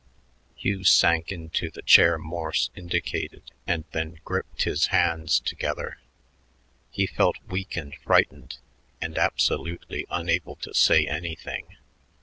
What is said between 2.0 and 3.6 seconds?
Morse indicated